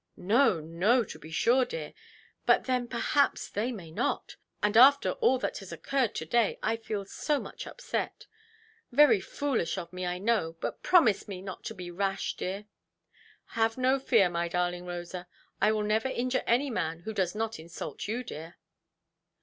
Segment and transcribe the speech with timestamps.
[0.17, 1.93] "No, no, to be sure, dear.
[2.47, 4.35] But then, perhaps, they may not.
[4.63, 8.25] And after all that has occurred to–day, I feel so much upset.
[8.91, 10.53] Very foolish of me, I know.
[10.59, 12.65] But promise me not to be rash, dear".
[13.49, 15.27] "Have no fear, my darling Rosa.
[15.61, 18.55] I will never injure any man who does not insult you, dear".